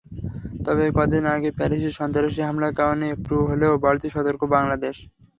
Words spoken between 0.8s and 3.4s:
কদিন আগে প্যারিসে সন্ত্রাসী হামলার কারণে একটু